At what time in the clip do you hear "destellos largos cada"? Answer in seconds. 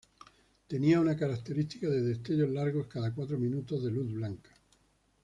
2.01-3.13